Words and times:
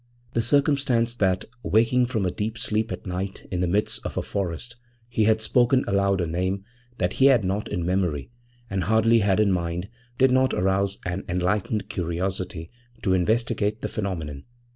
The 0.33 0.41
circumstance 0.41 1.13
that, 1.17 1.45
waking 1.61 2.07
from 2.07 2.25
a 2.25 2.31
deep 2.31 2.57
sleep 2.57 2.91
at 2.91 3.05
night 3.05 3.47
in 3.51 3.61
the 3.61 3.67
midst 3.67 4.03
of 4.03 4.17
a 4.17 4.23
forest, 4.23 4.75
he 5.07 5.25
had 5.25 5.43
spoken 5.43 5.85
aloud 5.87 6.21
a 6.21 6.25
name 6.25 6.63
that 6.97 7.13
he 7.13 7.27
had 7.27 7.43
not 7.45 7.67
in 7.67 7.85
memory 7.85 8.31
and 8.67 8.85
hardly 8.85 9.19
had 9.19 9.39
in 9.39 9.51
mind 9.51 9.89
did 10.17 10.31
not 10.31 10.55
arouse 10.55 10.97
an 11.05 11.23
enlightened 11.29 11.87
curiosity 11.87 12.71
to 13.03 13.13
investigate 13.13 13.83
the 13.83 13.87
phenomenon. 13.87 14.45